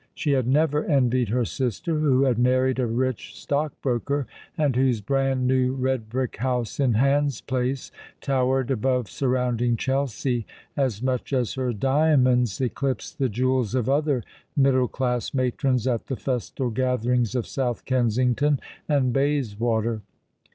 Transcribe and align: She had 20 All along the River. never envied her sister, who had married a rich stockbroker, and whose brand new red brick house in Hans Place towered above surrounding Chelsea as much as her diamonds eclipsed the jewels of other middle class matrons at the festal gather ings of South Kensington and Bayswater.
She 0.15 0.31
had 0.31 0.45
20 0.45 0.47
All 0.47 0.49
along 0.63 0.69
the 0.71 0.77
River. 0.77 0.87
never 0.87 0.97
envied 0.97 1.29
her 1.29 1.45
sister, 1.45 1.99
who 1.99 2.23
had 2.23 2.39
married 2.39 2.79
a 2.79 2.87
rich 2.87 3.35
stockbroker, 3.39 4.25
and 4.57 4.75
whose 4.75 4.99
brand 4.99 5.45
new 5.47 5.73
red 5.73 6.09
brick 6.09 6.37
house 6.37 6.79
in 6.79 6.95
Hans 6.95 7.39
Place 7.41 7.91
towered 8.19 8.71
above 8.71 9.07
surrounding 9.11 9.77
Chelsea 9.77 10.47
as 10.75 11.03
much 11.03 11.31
as 11.33 11.53
her 11.53 11.71
diamonds 11.71 12.59
eclipsed 12.59 13.19
the 13.19 13.29
jewels 13.29 13.75
of 13.75 13.87
other 13.87 14.23
middle 14.57 14.87
class 14.87 15.35
matrons 15.35 15.85
at 15.85 16.07
the 16.07 16.15
festal 16.17 16.71
gather 16.71 17.13
ings 17.13 17.35
of 17.35 17.45
South 17.45 17.85
Kensington 17.85 18.59
and 18.89 19.13
Bayswater. 19.13 20.01